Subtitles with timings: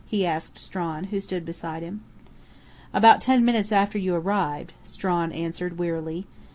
[0.07, 2.01] he asked Strawn, who stood beside him.
[2.91, 6.25] "About ten minutes after you arrived," Strawn answered wearily.